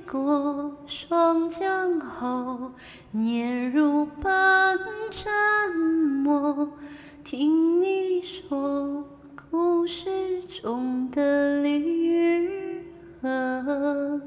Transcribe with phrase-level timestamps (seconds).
[0.00, 2.72] 过霜降后，
[3.10, 4.78] 年如半
[5.10, 6.68] 沾墨，
[7.24, 9.04] 听你说
[9.50, 12.84] 故事中的离与
[13.20, 14.20] 合，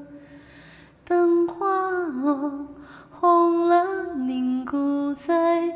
[1.04, 2.66] 灯花落，
[3.10, 5.68] 红了凝固在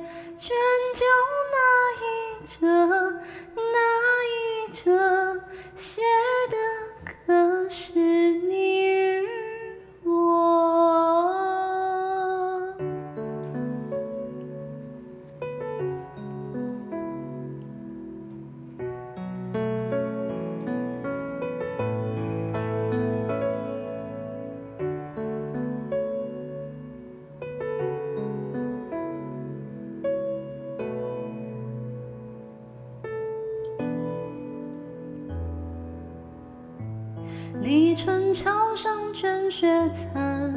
[37.63, 40.53] 立春桥上卷雪残，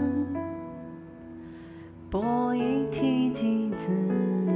[2.09, 3.87] 拨一提几字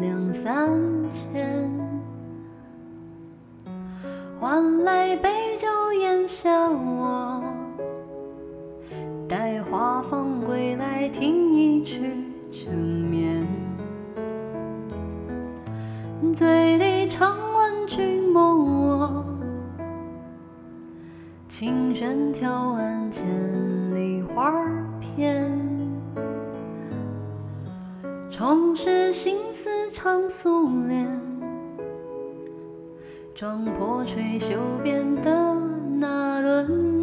[0.02, 0.69] 两三
[1.09, 1.69] 千，
[4.39, 7.44] 换来杯酒咽下我，
[9.30, 12.02] 待花房归来听一曲
[12.52, 13.47] 成眠，
[16.34, 16.70] 醉
[21.53, 23.25] 琴弦挑完千
[23.94, 24.53] 里花
[25.02, 25.52] 片，
[28.30, 31.22] 重拾心思唱素莲，
[33.35, 35.53] 撞破吹袖边的
[35.99, 37.00] 那轮。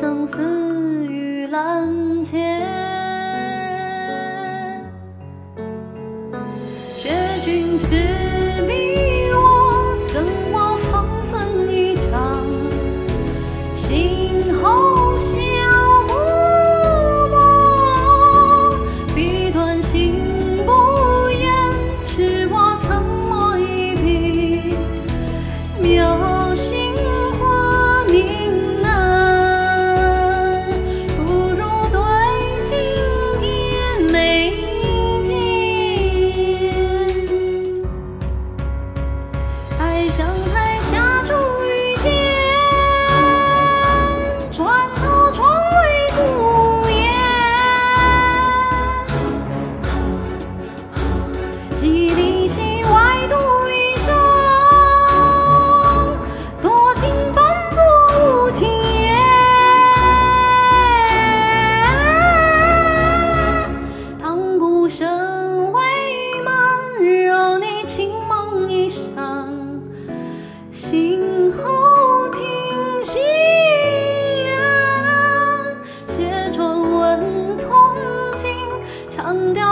[0.00, 2.57] 昨夜生死与兰前。
[67.88, 69.50] 情梦一场，
[70.70, 73.18] 醒后听夕
[74.46, 74.60] 阳，
[76.06, 77.66] 卸妆问铜
[78.36, 78.50] 镜，
[79.08, 79.67] 唱调。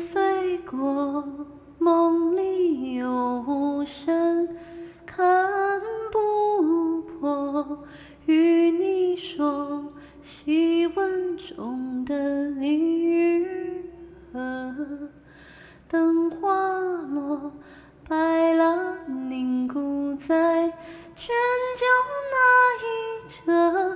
[0.00, 1.22] 碎过，
[1.78, 4.48] 梦里有无声，
[5.04, 5.78] 看
[6.10, 7.84] 不破。
[8.24, 9.92] 与你说，
[10.22, 13.84] 细纹中的离与
[14.32, 14.74] 合，
[15.86, 17.52] 等花落，
[18.08, 18.96] 白浪
[19.28, 20.62] 凝固在
[21.14, 21.34] 卷
[21.76, 21.84] 角
[22.32, 22.38] 那
[22.86, 22.88] 一
[23.28, 23.89] 折。